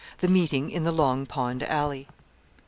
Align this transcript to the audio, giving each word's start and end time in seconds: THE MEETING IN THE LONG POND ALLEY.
THE 0.17 0.27
MEETING 0.27 0.71
IN 0.71 0.83
THE 0.83 0.91
LONG 0.91 1.27
POND 1.27 1.61
ALLEY. 1.61 2.07